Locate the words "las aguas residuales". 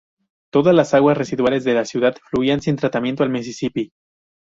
0.73-1.63